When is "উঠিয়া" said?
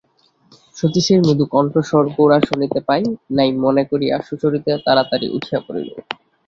5.37-5.59